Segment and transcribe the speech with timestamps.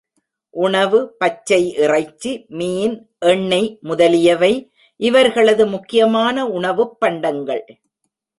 [0.49, 3.09] உணவு பச்சை இறைச்சி, மீன்,
[3.19, 4.71] எண்ணெய் முதலியவை
[4.95, 7.65] இவர்களது முக்கியமான உணவுப் பண்டங்கள்.